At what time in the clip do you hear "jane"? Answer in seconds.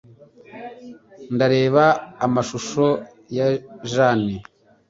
3.91-4.35